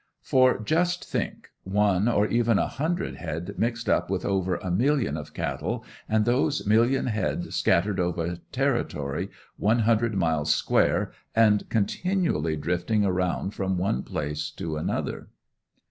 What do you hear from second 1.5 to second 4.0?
one, or even a hundred head mixed